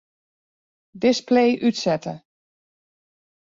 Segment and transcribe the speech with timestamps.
[1.03, 2.25] Display útsette.